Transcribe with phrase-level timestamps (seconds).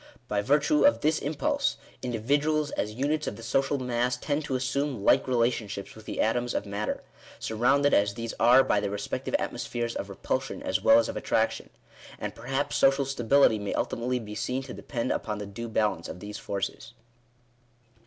[0.27, 4.55] By virtue of this impulse, indi viduals, as units of the social mass, tend to
[4.55, 7.03] assume like relation ships with the atoms of matter,
[7.37, 11.69] surrounded as these are by their respective atmospheres of repulsion as well as of attraction.
[12.17, 16.19] And perhaps social stability may ultimately be seen to depend upon the due balance of
[16.19, 16.93] these forces.